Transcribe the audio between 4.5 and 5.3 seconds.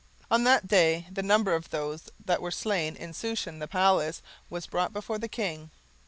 brought before the